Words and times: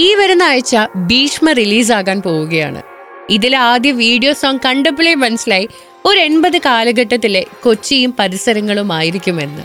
ഈ 0.00 0.14
വരുന്ന 0.14 0.42
ആഴ്ച 0.42 0.76
ഭീഷ്മ 0.96 1.52
റിലീസാകാൻ 1.52 2.22
പോവുകയാണ്. 2.22 2.82
ഇതിലെ 3.30 3.58
ആദ്യ 3.58 3.92
വീഡിയോ 3.92 4.32
സോങ് 4.32 4.64
കണ്ടപ്പോഴേ 4.64 5.14
മനസ്സിലായി 5.14 5.68
ഒരു 6.04 6.18
എൺപത് 6.18 6.58
കാലഘട്ടത്തിലെ 6.66 7.46
കൊച്ചിയും 7.62 8.14
പരിസരങ്ങളും 8.18 8.92
ആയിരിക്കുമെന്ന് 8.92 9.62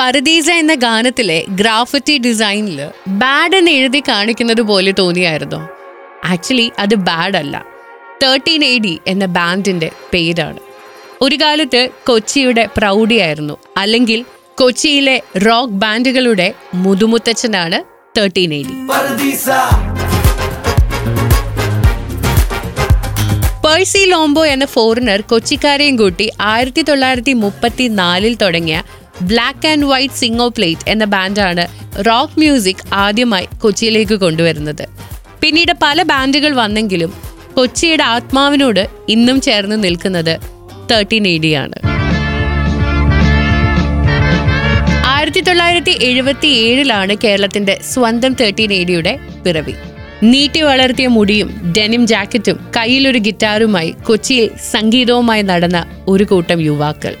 പരദീസ 0.00 0.50
എന്ന 0.50 0.74
ഗാനത്തിലെ 0.74 1.44
ഗ്രാഫിറ്റി 1.50 2.18
ഡിസൈനിൽ 2.18 2.78
ബാഡ് 3.08 3.56
എന്ന് 3.56 3.70
എഴുതി 3.70 4.02
കാണിക്കുന്നത് 4.08 4.60
പോലെ 4.60 4.92
തോന്നിയായിരുന്നു. 4.98 5.60
ആക്ച്വലി 6.24 6.72
അത് 6.78 6.94
ബാഡ് 6.94 7.36
അല്ല. 7.36 7.66
തേർട്ടീൻ 8.22 8.64
എ 8.64 8.78
ഡി 8.78 9.00
എന്ന 9.06 9.26
ബാൻഡിന്റെ 9.26 9.90
പേരാണ്. 10.12 10.60
ഒരു 11.22 11.36
കാലത്ത് 11.36 11.90
കൊച്ചിയുടെ 12.06 12.68
പ്രൗഢിയായിരുന്നു. 12.76 13.56
അല്ലെങ്കിൽ 13.76 14.24
കൊച്ചിയിലെ 14.54 15.22
റോക്ക് 15.46 15.72
ബാൻഡുകളുടെ 15.72 16.54
മുതുമുത്തച്ഛനാണ് 16.74 17.93
തേർട്ടീൻ 18.16 18.54
എയ്റ്റി. 18.54 18.74
പേഴ്സി 23.64 24.02
ലോംബോ 24.04 24.46
എന്ന 24.46 24.64
ഫോറിനർ 24.64 25.20
കൊച്ചിക്കാരെയും 25.20 25.96
കൂട്ടി 25.96 26.30
ആയിരത്തി 26.40 26.82
തൊള്ളായിരത്തി 26.82 27.32
മുപ്പത്തി 27.32 27.88
നാലിൽ 27.88 28.34
തുടങ്ങിയ 28.42 28.82
ബ്ലാക്ക് 29.22 29.66
ആൻഡ് 29.68 29.86
വൈറ്റ് 29.86 30.14
സിംഗോ 30.14 30.48
പ്ലേറ്റ് 30.48 30.88
എന്ന 30.88 31.04
ബാൻഡാണ് 31.04 31.64
റോക്ക് 32.06 32.38
മ്യൂസിക് 32.38 32.84
ആദ്യമായി 32.92 33.48
കൊച്ചിയിലേക്ക് 33.62 34.14
കൊണ്ടുവരുന്നത്. 34.14 34.84
പിന്നീട് 35.42 35.72
പല 35.82 36.02
ബാൻഡുകൾ 36.02 36.54
വന്നെങ്കിലും 36.54 37.12
കൊച്ചിയുടെ 37.54 38.04
ആത്മാവിനോട് 38.04 38.88
ഇന്നും 39.08 39.40
ചേർന്ന് 39.40 39.84
നിൽക്കുന്നത് 39.84 40.34
തേർട്ടീൻ 40.90 41.26
എയ്ഡിയാണ് 41.28 41.76
ആണ്. 41.84 41.93
ആയിരത്തി 45.34 45.50
തൊള്ളായിരത്തി 45.50 45.92
എഴുപത്തി 46.06 46.48
ഏഴിലാണ് 46.64 47.14
കേരളത്തിന്റെ 47.22 47.74
സ്വന്തം 47.92 48.32
തേർട്ടീൻ 48.40 48.72
എ 48.72 48.82
പിറവി. 49.44 49.74
നീട്ടി 50.22 50.60
വളർത്തിയ 50.62 51.06
മുടിയും 51.14 51.48
ഡെനിം 51.76 52.02
ജാക്കറ്റും 52.06 52.58
കയ്യിലൊരു 52.76 53.18
ഗിറ്റാറുമായി 53.18 53.90
കൊച്ചിയിൽ 54.06 54.46
സംഗീതവുമായി 54.72 55.42
നടന്ന 55.42 55.78
ഒരു 56.08 56.24
കൂട്ടം 56.24 56.60
യുവാക്കൾ. 56.60 57.16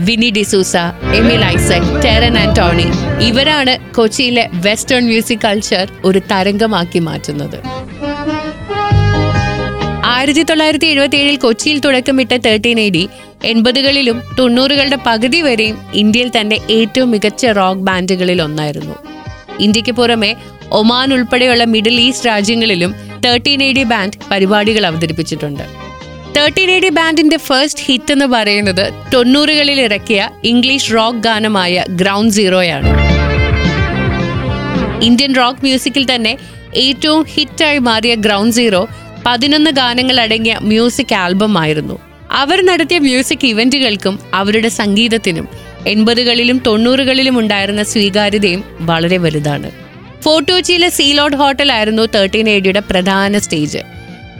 വിനി 0.00 0.30
ഡിസൂസ 0.30 0.76
എമിൽ 1.20 1.44
ഐസക് 1.44 1.88
ടെറൻ 2.04 2.36
ആന്റോണി 2.42 2.86
ഇവരാണ് 3.28 3.76
കൊച്ചിയിലെ 3.94 4.44
വെസ്റ്റേൺ 4.66 5.04
മ്യൂസിക് 5.06 5.44
കൾച്ചർ 5.44 5.86
ഒരു 6.04 6.22
തരംഗമാക്കി 6.32 7.02
മാറ്റുന്നത്. 7.08 7.58
ആയിരത്തി 10.14 10.42
തൊള്ളായിരത്തി 10.42 10.86
എഴുപത്തി 10.86 11.16
ഏഴിൽ 11.16 11.36
കൊച്ചിയിൽ 11.46 11.80
തുടക്കമിട്ട 11.80 12.32
തേർട്ടീൻ 12.46 12.80
എ 12.80 12.88
ഡി 12.90 13.04
എൺപതുകളിലും 13.44 14.22
തൊണ്ണൂറുകളുടെ 14.38 14.96
പകുതി 15.06 15.40
വരെയും 15.42 15.86
ഇന്ത്യയിൽ 15.94 16.40
തന്റെ 16.40 16.58
ഏറ്റവും 16.70 17.10
മികച്ച 17.10 17.46
റോക്ക് 17.46 17.80
ബാൻഡുകളിൽ 17.80 18.42
ഒന്നായിരുന്നു. 18.42 18.96
ഇന്ത്യയ്ക്ക് 19.60 19.92
പുറമെ 19.92 20.36
ഒമാൻ 20.72 21.14
ഉൾപ്പെടെയുള്ള 21.14 21.64
മിഡിൽ 21.64 22.00
ഈസ്റ്റ് 22.00 22.26
രാജ്യങ്ങളിലും 22.26 22.94
തേർട്ടീൻ 23.24 23.62
എ 23.62 23.72
ഡി 23.72 23.82
ബാൻഡ് 23.82 24.18
പരിപാടികൾ 24.30 24.86
അവതരിപ്പിച്ചിട്ടുണ്ട്. 24.86 25.64
തേർട്ടീൻ 26.36 26.70
എ 26.70 26.78
ഡി 26.78 26.88
ബാൻഡിന്റെ 26.88 27.36
ഫസ്റ്റ് 27.36 27.84
ഹിറ്റ് 27.86 28.12
എന്ന് 28.12 28.26
പറയുന്നത് 28.26 28.92
തൊണ്ണൂറുകളിൽ 29.14 29.80
ഇറക്കിയ 29.80 30.30
ഇംഗ്ലീഷ് 30.44 30.94
റോക്ക് 30.94 31.18
ഗാനമായ 31.18 31.84
ഗ്രൗണ്ട് 31.90 32.34
സീറോയാണ് 32.34 32.88
ഇന്ത്യൻ 35.02 35.34
റോക്ക് 35.34 35.60
മ്യൂസിക്കിൽ 35.62 36.14
തന്നെ 36.14 36.38
ഏറ്റവും 36.76 37.24
ഹിറ്റായി 37.24 37.78
മാറിയ 37.78 38.14
ഗ്രൗണ്ട് 38.14 38.54
സീറോ 38.54 38.88
പതിനൊന്ന് 39.26 39.70
ഗാനങ്ങൾ 39.70 40.20
അടങ്ങിയ 40.20 40.58
മ്യൂസിക് 40.62 41.14
ആൽബം 41.14 41.58
ആയിരുന്നു. 41.58 42.09
അവർ 42.30 42.66
നടത്തിയ 42.66 42.98
മ്യൂസിക് 42.98 43.46
ഇവന്റുകൾക്കും 43.46 44.20
അവരുടെ 44.34 44.68
സംഗീതത്തിനും 44.68 45.48
എൺപതുകളിലും 45.86 46.58
തൊണ്ണൂറുകളിലും 46.58 47.38
ഉണ്ടായിരുന്ന 47.38 47.82
സ്വീകാര്യതയും 47.82 48.64
വളരെ 48.80 49.16
വലുതാണ്. 49.16 49.70
ഫോർട്ടോച്ചിയിലെ 50.22 50.88
സീലോഡ് 50.88 51.36
ഹോട്ടലായിരുന്നു 51.36 52.02
തേർട്ടീൻ 52.02 52.48
എയ്ഡിയുടെ 52.48 52.80
പ്രധാന 52.80 53.38
സ്റ്റേജ്. 53.38 53.78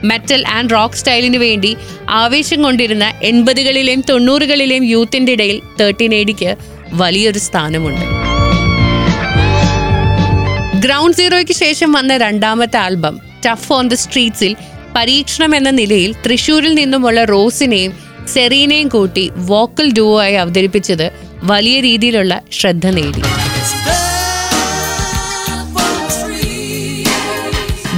മെറ്റൽ 0.03 0.47
ആൻഡ് 0.47 0.71
റോക്ക് 0.71 0.95
സ്റ്റൈലിന് 0.95 1.37
വേണ്ടി 1.37 1.77
ആവേശം 2.09 2.61
കൊണ്ടിരുന്ന 2.61 3.13
എൺപതുകളിലെയും 3.23 4.03
തൊണ്ണൂറുകളിലെയും 4.09 4.83
യൂത്തിന്റെ 4.83 5.31
ഇടയിൽ 5.31 5.61
തേർട്ടീൻ 5.79 6.15
എയ്ഡിക്ക് 6.15 6.55
വലിയൊരു 6.93 7.39
സ്ഥാനമുണ്ട്. 7.39 8.05
ഗ്രൗണ്ട് 10.79 11.17
സീറോയ്ക്ക് 11.17 11.51
ശേഷം 11.51 11.91
വന്ന 11.91 12.17
രണ്ടാമത്തെ 12.17 12.77
ആൽബം 12.77 13.19
ടഫ് 13.45 13.73
ഓൺ 13.73 13.87
ദ 13.87 13.93
സ്ട്രീറ്റ്സിൽ 13.93 14.55
പരീക്ഷണം 14.95 15.55
എന്ന 15.55 15.69
നിലയിൽ 15.69 16.15
തൃശൂരിൽ 16.25 16.73
നിന്നുമുള്ള 16.73 17.23
റോസിനെയും 17.23 17.93
സെറീനയും 18.27 18.87
കൂട്ടി 18.87 19.31
വോക്കൽ 19.35 19.91
ഡുവോ 19.91 20.21
ആയി 20.21 20.33
അവതരിപ്പിച്ചത് 20.33 21.11
വലിയ 21.43 21.79
രീതിയിലുള്ള 21.79 22.41
ശ്രദ്ധ 22.51 22.87
നേടി. 22.87 23.21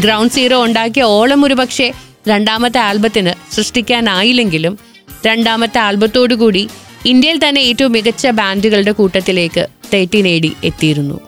ഗ്രൗണ്ട് 0.02 0.34
സീറോ 0.34 0.64
ഉണ്ടാക്കിയ 0.64 1.04
ഓളം 1.04 1.46
ഒരു 1.46 1.54
പക്ഷേ 1.54 1.94
രണ്ടാമത്തെ 2.28 2.80
ആൽബത്തിന് 2.80 3.34
സൃഷ്ടിക്കാനായില്ലെങ്കിലും 3.56 4.80
രണ്ടാമത്തെ 5.26 5.80
ആൽബത്തോടുകൂടി 5.80 6.70
ഇന്ത്യയിൽ 7.06 7.50
തന്നെ 7.50 7.62
ഏറ്റവും 7.62 7.92
മികച്ച 7.92 8.28
ബാൻഡുകളുടെ 8.28 8.92
കൂട്ടത്തിലേക്ക് 8.92 9.68
തേട്ടി 9.94 10.22
നേടി 10.22 10.56
എത്തിയിരുന്നു. 10.64 11.22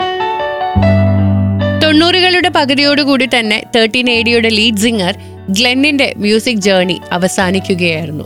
തൊണ്ണൂറുകളുടെ 1.84 2.50
പകുതിയോടുകൂടി 2.50 3.30
തന്നെ 3.40 3.64
തേർട്ടീൻ 3.76 4.10
എ 4.10 4.22
ഡിയുടെ 4.22 4.50
ലീഡ് 4.50 4.78
സിംഗർ 4.78 5.16
ഗ്ലെന്നിന്റെ 5.50 6.14
മ്യൂസിക് 6.18 6.58
ജേർണി 6.58 7.02
അവസാനിക്കുകയായിരുന്നു. 7.12 8.24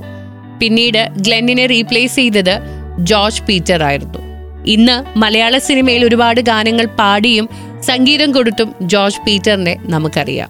പിന്നീട് 0.59 1.09
ഗ്ലെന്നിനെ 1.17 1.65
റീപ്ലേസ് 1.65 2.15
ചെയ്തത് 2.15 2.59
ജോർജ് 2.99 3.41
പീറ്റർ 3.41 3.83
ആയിരുന്നു. 3.83 4.19
ഇന്ന് 4.65 5.19
മലയാള 5.19 5.57
സിനിമയിൽ 5.57 6.05
ഒരുപാട് 6.05 6.41
ഗാനങ്ങൾ 6.41 6.85
പാടിയും 6.85 7.49
സംഗീതം 7.81 8.31
കൊടുത്തും 8.31 8.75
ജോർജ് 8.81 9.21
പീറ്ററിനെ 9.25 9.77
നമുക്കറിയാം. 9.85 10.49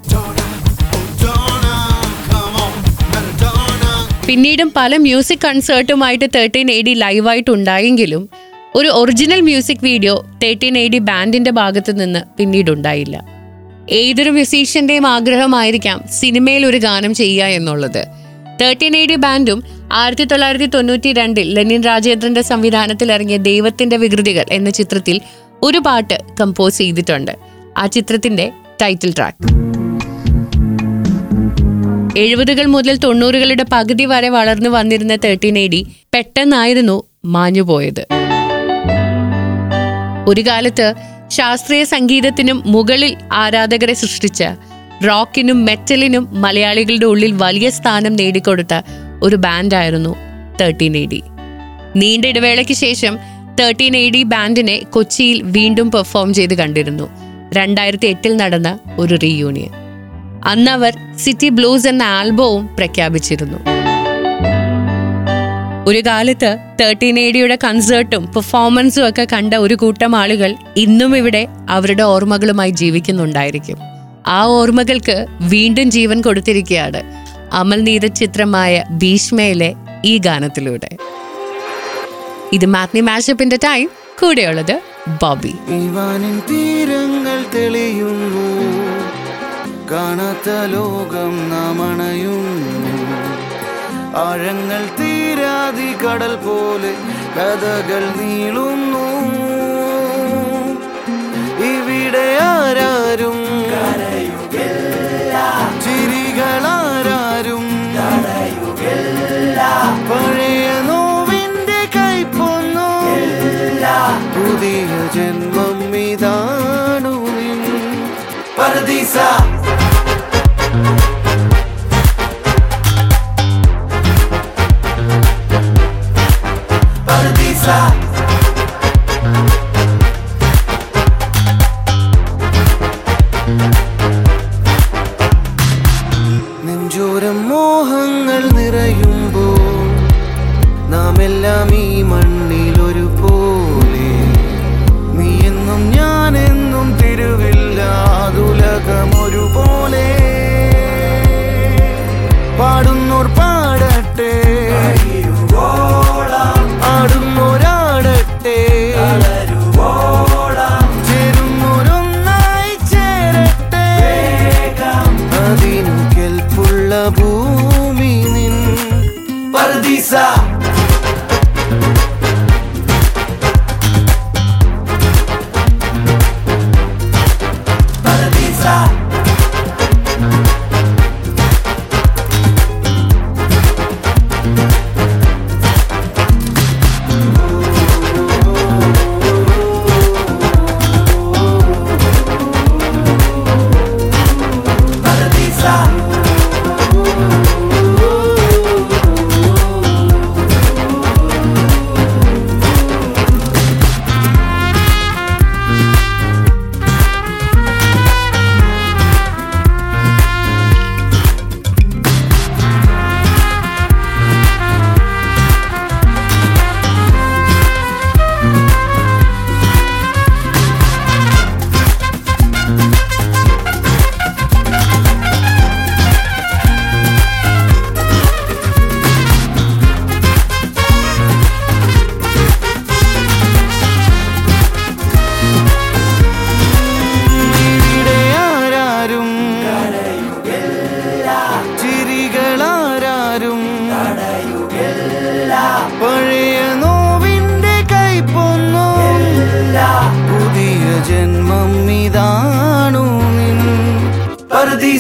പിന്നീടും 4.28 4.72
പല 4.76 4.98
മ്യൂസിക് 4.98 5.46
കൺസേർട്ടുമായിട്ട് 5.46 6.26
തേർട്ടീൻ 6.36 6.72
എ 6.72 6.82
ഡി 6.82 6.94
ലൈവായിട്ട് 6.94 7.52
ഉണ്ടായെങ്കിലും 7.52 8.30
ഒരു 8.76 8.88
original 8.88 9.42
music 9.42 9.84
video 9.84 10.26
thirteen 10.44 10.78
A 10.78 10.88
D 10.88 10.98
ബാൻഡിന്റെ 10.98 11.52
ഭാഗത്ത് 11.52 12.02
നിന്ന് 12.02 12.20
പിന്നീട് 12.38 12.72
ഉണ്ടായില്ല. 12.72 13.39
ഏതൊരു 13.88 14.30
മ്യൂസീഷ്യന്റെയും 14.30 15.08
ആഗ്രഹമായിരിക്കാം 15.08 16.04
സിനിമയിൽ 16.20 16.66
ഒരു 16.66 16.78
ഗാനം 16.78 17.14
ചെയ്യുക 17.14 17.46
എന്നുള്ളത്. 17.46 18.08
തേർട്ടീൻ 18.62 18.98
എയ്ഡി 18.98 19.16
ബാൻഡും 19.16 19.64
ആയിരത്തി 19.92 20.24
തൊള്ളായിരത്തി 20.24 20.66
തൊണ്ണൂറ്റി 20.66 21.14
രണ്ടിൽ 21.14 21.54
ലെനിൻ 21.54 21.82
രാജേന്ദ്രന്റെ 21.82 22.42
സംവിധാനത്തിൽ 22.42 23.12
ഇറങ്ങിയ 23.12 23.38
ദൈവത്തിന്റെ 23.38 23.98
വികൃതികൾ 23.98 24.46
എന്ന 24.52 24.70
ചിത്രത്തിൽ 24.70 25.22
ഒരു 25.64 25.78
പാട്ട് 25.78 26.18
കമ്പോസ് 26.42 26.78
ചെയ്തിട്ടുണ്ട്. 26.78 27.32
ആ 27.78 27.86
ചിത്രത്തിന്റെ 27.86 28.52
ടൈറ്റിൽ 28.82 29.14
ട്രാക്ക് 29.14 29.70
എഴുപതുകൾ 32.18 32.66
മുതൽ 32.66 32.98
തൊണ്ണൂറുകളുടെ 32.98 33.66
പകുതി 33.74 34.06
വരെ 34.06 34.30
വളർന്നു 34.30 34.70
വന്നിരുന്ന 34.70 35.16
തേർട്ടീൻ 35.16 35.58
എയ്ഡി 35.58 35.88
പെട്ടെന്നായിരുന്നു 36.16 37.04
മാഞ്ഞുപോയത്. 37.26 38.08
ഒരു 40.28 40.42
കാലത്ത് 40.42 40.94
ശാസ്ത്രീയ 41.30 41.84
സംഗീതത്തിനും 41.84 42.64
മുകളിൽ 42.66 43.18
ആരാധകരെ 43.32 43.94
സൃഷ്ടിച്ച 43.94 44.44
റോക്കിനും 45.08 45.66
മെറ്റലിനും 45.66 46.24
മലയാളികളുടെ 46.44 47.06
ഉള്ളിൽ 47.06 47.32
വലിയ 47.32 47.70
സ്ഥാനം 47.70 48.14
നേടിക്കൊടുത്ത 48.14 48.74
ഒരു 49.24 49.36
ബാൻഡായിരുന്നു 49.36 50.16
തേർട്ടീൻ 50.62 50.98
എ 50.98 51.06
ഡി. 51.06 51.22
നീണ്ട 51.96 52.26
ഇടവേളയ്ക്ക് 52.26 52.74
ശേഷം 52.74 53.14
തേർട്ടീൻ 53.60 53.96
എ 53.98 54.10
ഡി 54.10 54.24
ബാൻഡിനെ 54.24 54.82
കൊച്ചിയിൽ 54.96 55.42
വീണ്ടും 55.44 55.92
പെർഫോം 55.92 56.34
ചെയ്ത് 56.34 56.54
കണ്ടിരുന്നു. 56.54 57.10
രണ്ടായിരത്തി 57.54 58.08
എട്ടിൽ 58.08 58.38
നടന്ന 58.38 58.80
ഒരു 58.98 59.16
റീയൂണിയൻ 59.16 59.72
അന്ന് 60.46 60.72
അവർ 60.72 60.94
സിറ്റി 61.18 61.50
ബ്ലൂസ് 61.50 61.88
എന്ന 61.88 62.04
ആൽബവും 62.04 62.76
പ്രഖ്യാപിച്ചിരുന്നു. 62.76 63.89
ഒരു 65.88 66.00
കാലത്ത് 66.00 66.58
തേർട്ടീൻ 66.82 67.20
എ 67.20 67.58
കൺസേർട്ടും 67.64 68.34
പെർഫോമൻസും 68.34 69.10
ഒക്കെ 69.10 69.28
കണ്ട 69.34 69.54
ഒരു 69.54 69.74
കൂട്ടം 69.74 70.16
ആളുകൾ 70.16 70.56
ഇന്നും 70.78 71.18
ഇവിടെ 71.18 71.48
അവരുടെ 71.70 72.04
ഓർമ്മകളുമായി 72.04 72.70
ജീവിക്കുന്നുണ്ടായിരിക്കും. 72.70 73.78
ആ 74.28 74.44
ഓർമ്മകൾക്ക് 74.44 75.26
വീണ്ടും 75.42 75.92
ജീവൻ 75.92 76.22
കൊടുത്തിരിക്കുകയാണ് 76.22 77.02
അമൽ 77.54 77.84
നീത 77.84 78.06
ചിത്രമായ 78.06 78.84
ഭീഷ്മയിലെ 78.92 79.74
ഈ 80.06 80.18
ഗാനത്തിലൂടെ. 80.18 80.90
ഇത് 82.54 82.66
മാത്നി 82.66 83.02
മാഷപ്പിന്റെ 83.02 83.56
ടൈം 83.56 83.90
കൂടെയുള്ളത് 84.22 84.82
ബോബി. 85.22 85.54
തീരങ്ങൾ 86.50 87.46
തെളിയുന്നു. 87.56 88.48
കാണാത്ത 89.92 90.50
ലോകം 90.72 91.50
നാം 91.50 91.84
അണയുന്നു. 91.84 92.89
ആഴങ്ങൾ 94.18 94.90
തീരാതി 95.00 95.90
കടൽ 95.94 96.36
പോലെ 96.36 96.94
കഥകൾ 97.38 98.04
നീളുന്നു. 98.20 99.06
ഇവിടെ 101.72 102.38
ആരാരും 102.42 103.39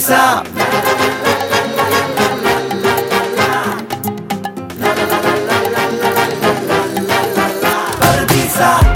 what's 0.09 0.47
up. 0.55 0.59
la 8.59 8.88